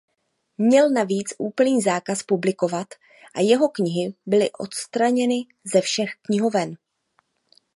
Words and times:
Měl 0.57 0.89
navíc 0.89 1.33
úplný 1.37 1.81
zákaz 1.81 2.23
publikovat 2.23 2.87
a 3.35 3.41
jeho 3.41 3.69
knihy 3.69 4.13
byly 4.25 4.51
odstraněny 4.51 5.45
ze 5.73 5.81
všech 5.81 6.09
knihoven. 6.21 6.75